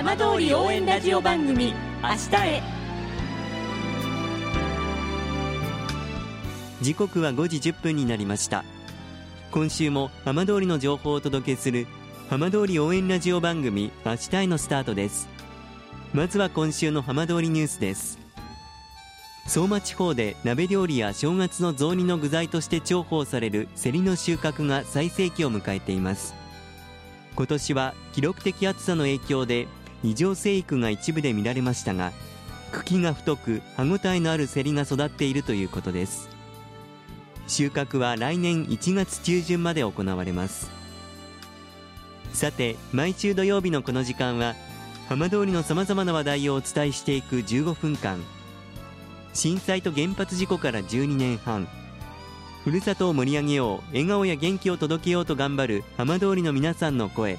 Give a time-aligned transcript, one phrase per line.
[0.00, 2.62] 浜通り応援ラジオ番組明日へ。
[6.80, 8.64] 時刻は5時1分になりました。
[9.50, 11.86] 今週も浜通りの情報をお届けする
[12.30, 15.28] 浜通り応援ラジオ番組明日へのスタートです。
[16.14, 18.18] まずは今週の浜通りニュースです。
[19.46, 26.34] 相馬地方で鍋料理や正月の雑煮の具材として重宝されるセリの収穫が最盛期を迎えています。
[27.36, 29.68] 今年は記録的暑さの影響で
[30.02, 32.12] 異常生育が一部で見られましたが
[32.72, 36.28] 茎が太く歯ごたえのあるセリが育っているということです。
[37.46, 40.70] 収穫は来年1月中旬まで行われます。
[42.32, 44.54] さて毎週土曜日のこの時間は
[45.08, 48.20] 浜通りのさまざまな話題をお伝えしていく15分間。
[49.32, 51.68] 震災と原発事故から12年半。
[52.62, 57.38] ふるさとを盛り上げよう笑顔や元気を届けようと頑張る浜通りの皆さんの声。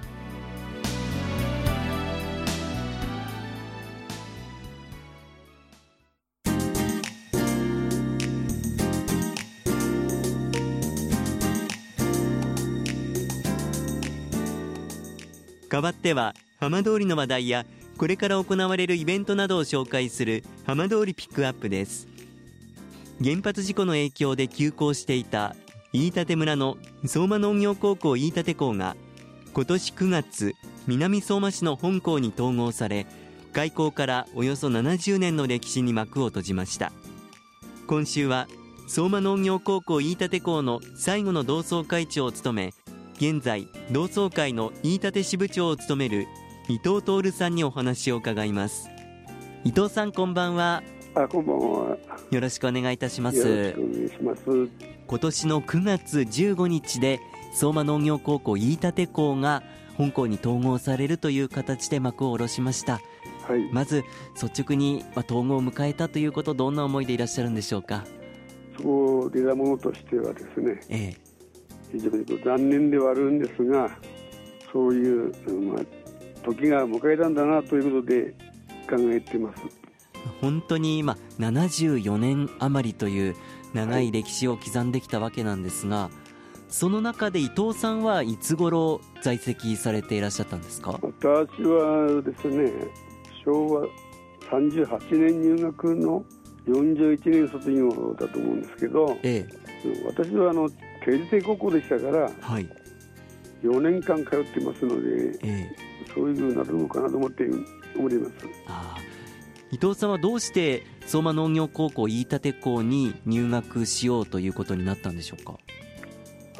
[15.81, 17.65] 代わっては浜通りの話題や
[17.97, 22.07] これから行われるイベントなどを紹介する浜通りピックアップです。
[23.23, 25.55] 原発事故の影響で休校していた
[25.91, 28.95] 飯舘村の相馬農業高校飯舘校が
[29.53, 30.53] 今年9月
[30.85, 33.07] 南相馬市の本校に統合され
[33.51, 36.91] 開校からおよそ70年の歴史に幕を閉じました。
[37.87, 38.47] 今週は
[38.87, 42.73] 相馬農業高校飯舘校の最後の同窓会長を務め
[43.21, 46.25] 現在同窓会の飯舘支部長を務める
[46.67, 48.89] 伊藤徹さんにお話を伺います。
[49.63, 50.81] 伊藤さんこんばんは。
[51.13, 51.97] あこんばんは。
[52.31, 53.37] よろしくお願いいたします。
[53.37, 54.41] よろしくお願いします。
[55.05, 57.19] 今年の9月15日で
[57.53, 59.61] 相馬農業高校飯舘校が
[59.97, 63.01] 本校に統合されるという形で幕を下ろしました。
[63.47, 63.71] はい。
[63.71, 64.03] まず
[64.33, 68.03] 率直に、まあ、統合を迎えたということどんな思いでいらっしゃるんでしょうか？
[68.81, 70.81] そう出たものとしてはですね。
[70.89, 71.30] ええ
[71.91, 73.89] 非常に残念ではあるんですが
[74.71, 75.33] そういう、
[75.73, 78.33] まあ、時が迎えたんだなということで
[78.89, 79.63] 考えてます。
[80.39, 83.35] 本当に今74年余りという
[83.73, 86.09] 長い歴史を刻んできたわけなんですが、
[86.67, 90.99] その中で伊藤さんはいつ頃在籍されていらっしゃったんですか？
[91.01, 92.71] 私はですね
[93.43, 93.87] 昭和
[94.51, 96.23] 38年入学の
[96.67, 99.45] 41年卒業だと思うんですけどえ。
[100.05, 100.69] 私はあの
[101.05, 102.69] 定時制高校でしたからえはい。
[103.63, 105.75] 4年間通ってますのでええ。
[106.13, 107.43] そういうふうになるのかなと思って
[107.99, 108.33] おります。
[108.67, 109.01] ああ。
[109.71, 115.53] 伊藤さんはどうして相馬農業高校飯舘校に入学しようということになったんでしょうか？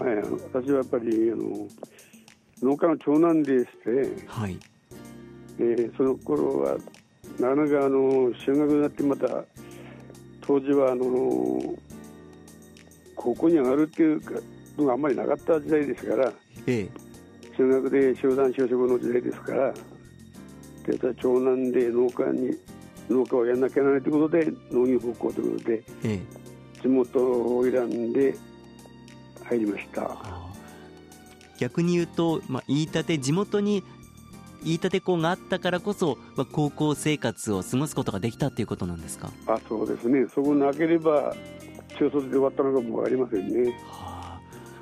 [0.01, 0.16] はい、
[0.53, 1.68] 私はやっぱりあの
[2.63, 4.57] 農家の長男でして、はい。
[5.59, 6.78] えーその頃は
[7.40, 9.44] なかなかあの修学になってまた
[10.41, 11.03] 当時はあの
[13.22, 14.34] 高校に上がるっていうか
[14.78, 16.34] のがあんまりなかった時代ですから
[16.68, 16.90] え
[17.58, 19.74] 中学で集団就職の時代ですから
[20.88, 22.58] で長男で農家に
[23.10, 26.20] 農家をやらなきゃならないということで農業高校ということでええ。
[26.38, 26.42] え
[26.81, 28.36] 地元を選んで
[29.44, 30.18] 入りました。
[31.60, 33.84] 逆に言うと、まあ、飯舘地元に
[34.64, 41.36] 飯舘校があったからこそ、まあ、高校生活を過ごすことができたっていうことなんですか、はあそうですね、そこなければ
[42.09, 43.75] 中卒で終わったのかもありませんね。
[43.91, 44.39] あ。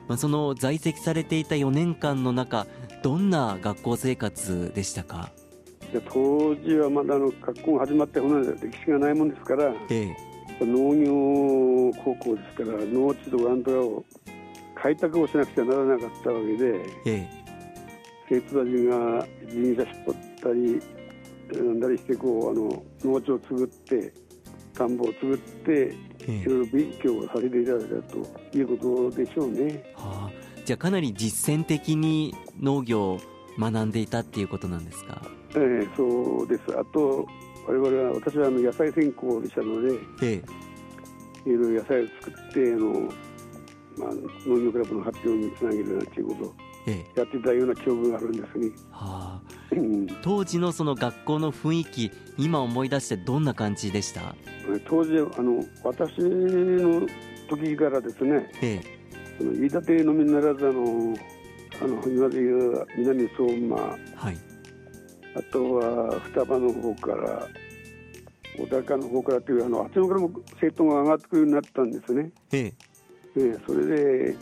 [0.07, 2.65] まあ、その在籍されていた4年間の中
[3.03, 5.29] どんな学校生活でしたか？
[5.93, 10.15] で当時はまだあの学校が始まってこない歴史がないもんですからえ
[10.61, 10.65] え。
[10.65, 14.05] 農業高校ですから農地とかなんとかを
[14.75, 17.27] 開拓をしなくちゃならなかったわけでえ
[18.29, 24.13] 生徒たちが人車引っ張ったりなんだりしてこうあの農地を作って
[24.73, 29.93] 田んぼを作ってえええいろいろ勉強をさせていただいたということでしょうね。
[29.95, 30.31] はあ、
[30.65, 33.19] じゃあかなり実践的に農業を
[33.57, 35.21] 学んでいたっていうことなんですか？
[35.55, 36.61] ええそうです。
[36.77, 37.27] あと
[37.67, 40.41] 我々は私はあの野菜専攻でしたのでえ
[41.45, 41.49] え。
[41.49, 42.89] いろいろ野菜を作ってあの、
[43.97, 44.13] まあ、
[44.47, 46.68] 農業クラブの発表につなげるなんていうこと
[47.15, 48.71] やってたような記憶があるんですね。
[48.91, 49.41] はあ、
[49.71, 50.07] うん。
[50.21, 54.35] 当時のその学校の雰囲気今思い出してどんな感じでした？
[54.87, 57.07] 当時あの私の
[57.49, 58.81] 時からですねえ
[59.37, 61.15] その飯舘のみならずあの
[61.81, 64.37] あの今でいう南相馬、はい、
[65.35, 67.47] あとは双葉の方から
[68.57, 72.31] 小高の方からというあのあっちのからも生徒が上がってくるようになったんですね。
[72.51, 72.73] ええ。
[73.35, 74.35] えーそれで、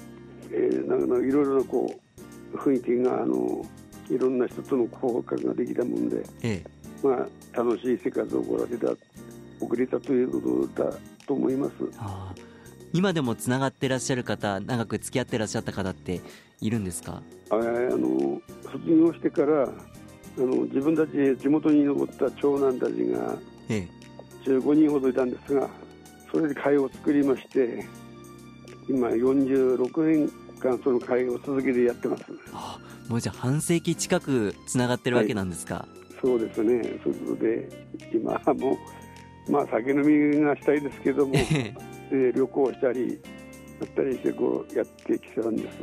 [0.51, 1.99] えーなんかいろいろなこう
[2.53, 3.65] 雰囲気があの
[4.09, 6.65] いろんな人との交換ができたもんで、ええ。
[7.03, 8.93] まあ、楽しい生活を送らせた
[9.59, 10.93] 送れたということだ
[11.25, 11.73] と思います。
[11.97, 12.35] ああ。
[12.93, 16.21] 今でもつながってらっしゃる方長く付き合ってらっしゃった方って
[16.61, 17.21] いるんですか？
[17.49, 18.41] ああの
[18.71, 19.69] 卒業してからあ
[20.39, 21.11] の自分たち
[21.41, 23.35] 地元に残った長男たちが
[23.69, 23.87] ええ。
[24.49, 25.69] 15人ほどいたんですが
[26.31, 27.85] それで会を作りまして
[28.87, 32.23] 今46年間その会を続けてやってます。
[32.53, 35.87] ああもうじゃあ半世紀近くつながってるわけなんですか、
[36.21, 36.81] そうですね。
[37.03, 37.69] そういうことで
[38.13, 38.77] 今はも
[39.47, 41.73] うまあ酒飲みがしたいですけども、え
[42.11, 43.19] えで旅行したり
[43.79, 45.77] やったりしてこうやってきてたんです。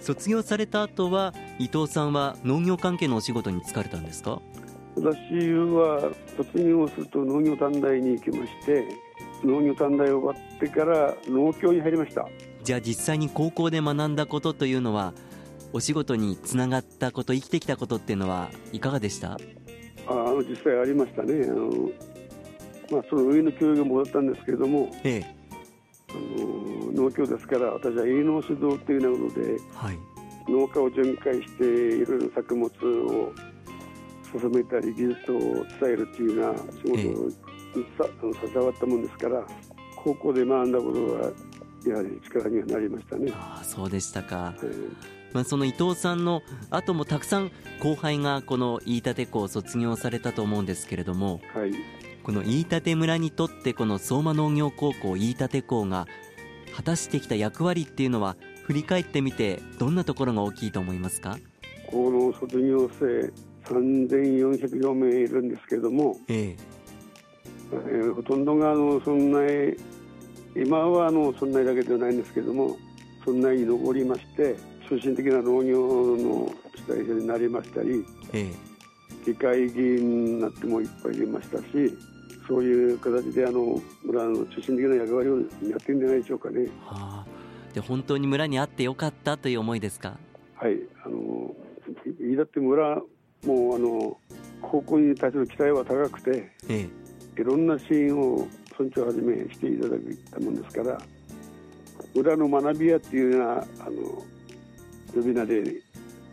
[0.00, 4.40] 卒業された後は伊藤さんは農業関係のお仕事に就かれたんですか？
[4.96, 8.84] 私は卒業すると農業短大に行きまして
[9.44, 12.28] 農業短大終わってから農協に入りました
[12.64, 15.12] じゃあ実際に高校で学んだことというのは
[15.72, 19.32] お仕事につながったこと生きてきたことっていうのはいかがでした？
[19.32, 19.38] あ
[20.08, 21.46] あの実際ありましたね。
[21.48, 21.90] あの、
[22.90, 25.36] まあ、その上の教育も戻ったんですけれどもええ。
[26.10, 26.14] あ
[26.92, 29.98] の農協ですから私は営農指導というようなことではい。
[30.48, 33.32] 農家を巡回していろいろ作物を
[34.40, 37.30] 進めたり技術を伝えるというような仕事を
[37.96, 39.46] さあの携わったもんですから
[39.94, 41.30] 高校で学んだことは
[41.86, 43.32] やはり力にはなりましたね。
[43.34, 44.92] ああそうでしたか、えー
[45.32, 47.50] まあ、その伊藤さんの後もたくさん
[47.80, 51.72] 後輩がこの飯舘校を卒業されたと思うんですけれどもはい。
[52.22, 56.06] この飯舘村にとってこの相馬農業高校飯舘校が
[56.76, 61.38] 果たしてきた役割っていうのは振り返ってみてどんなところが大きいと思いますか？
[61.86, 63.32] この卒業生
[63.64, 67.74] 3404名いるんですけれども、ええ。
[67.74, 69.40] ーほとんどがあのそんな
[70.56, 72.76] 今はあのそんなだけではないんですけれども
[73.24, 74.56] そんなに残りまして
[74.88, 78.70] 中心的な農業の主体者になりましたりええ。
[79.26, 81.64] 議会議員になってもいっぱいいましたし
[82.48, 85.46] そういう形であの村の中心的な役割をやっ
[85.80, 86.66] てるんじゃないでしょうかね。
[86.84, 87.26] はあ。
[87.74, 90.16] で本当に村にあってよかったという思いですか？
[90.56, 91.54] はい、あの
[92.18, 92.96] 飯舘村
[93.46, 94.16] もうあの
[94.60, 96.88] 高校に対する期待は高くてえ
[97.36, 97.40] え。
[97.40, 98.48] いろんな支援を
[98.80, 100.00] 村長はじめしていただい
[100.30, 100.98] たもんですから
[102.14, 104.24] 村の学び屋っていうようなあの
[105.14, 105.62] 呼び名で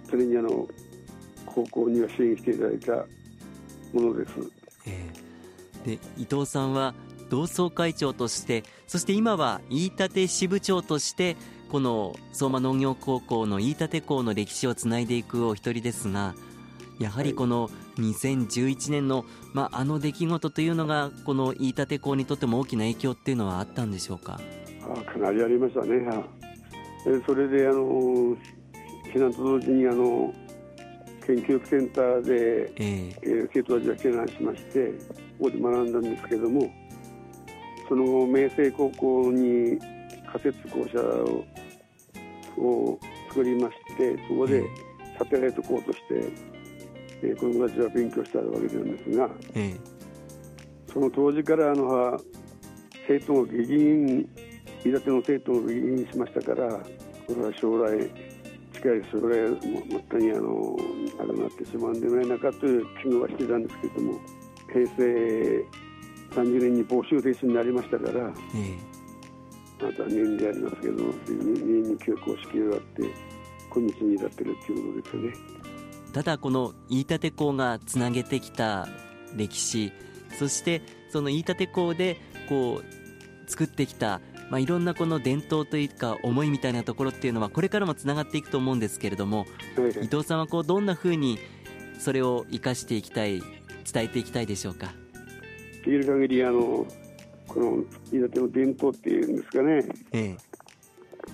[0.10, 0.68] 常にあの
[1.46, 2.94] 高校には支援していただいた
[3.94, 4.32] ものです。
[4.86, 5.28] ええ
[5.88, 6.94] で伊藤さんは
[7.30, 11.38] 同窓会長としてそして今は飯舘支部長として
[11.70, 16.36] この相馬農業高校の飯舘校の歴史をつないでいくお一人ですが
[17.00, 24.40] やはりこの2011年の、まあ、あの出来事というのがこの飯舘校にとっても大きな影響っていうのはあったんでしょうか？
[24.84, 26.02] あかなりありましたね。
[27.26, 27.84] それであの
[29.14, 30.34] 避難と同時にあの
[31.26, 33.20] 研究センターで、ええ。
[33.22, 34.88] えー生徒たちが避難しまして
[35.40, 36.72] ここで学んだんですけども
[37.88, 39.80] その後明星高校に
[40.32, 41.46] 仮設校舎を
[42.60, 44.64] を作りましてそこで
[45.18, 46.32] サテライト校として、
[47.24, 49.76] えー子どもたちは勉強したわけなんですがえ
[50.92, 52.20] その当時からあのは
[53.08, 54.28] 生徒を激減
[54.84, 58.10] 飯舘の生徒を激減しましたからこれは将来
[58.74, 60.78] 近い将来ももったにあの
[61.18, 64.20] なくなってしまうんではないかという危惧はしてたんですけども
[64.72, 65.66] 平成
[66.32, 68.76] 30年に募集停止になりましたからえ
[69.82, 73.04] えまあ残念でありますけど2年に休校式があって
[73.74, 75.57] 今日に至ってるということですよね。
[76.14, 78.88] ただこの飯舘校がつなげてきた
[79.36, 79.92] 歴史
[80.38, 82.18] そしてその飯舘校で
[82.50, 89.46] こう作ってきた、まあ、いろんなこの伝統というか思いみたいなところっていうのはこれからもつながっていくと思うんですけれども
[89.78, 91.40] はい伊藤さんはこうどんなふうに
[92.00, 93.42] それを生かしていきたい
[93.92, 94.92] 伝えていきたいでしょうか？
[95.84, 96.86] できる限りあの
[97.48, 99.86] この飯舘の伝統っていうんですかね。
[100.12, 100.38] ええ。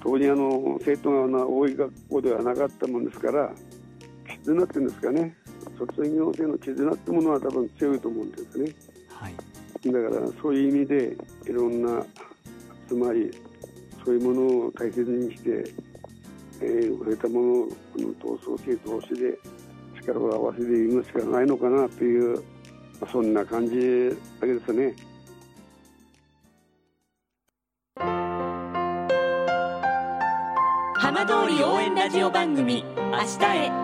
[0.01, 3.51] 当時あの生徒が多い学校ではなかったもんですから
[4.43, 5.35] 絆っていうんですかね。
[5.77, 8.73] 卒業生の絆ってものは多分強いと思うんですね。
[9.09, 9.35] はい。
[9.85, 12.05] だからそういう意味でいろんな
[12.89, 13.31] 集まり
[14.03, 15.63] そういうものを大切にして、
[16.61, 19.37] えー、触れたものをこの闘争生同士で
[20.01, 22.35] 力を合わせていくしかないのかなという、
[22.99, 24.09] まあそんな感じ
[24.41, 24.93] だけですね。
[30.95, 33.83] 浜通り応援ラジオ番組「明日へ」